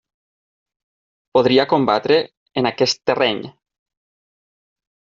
[1.39, 2.19] Podria combatre
[2.63, 3.47] en aquest terreny.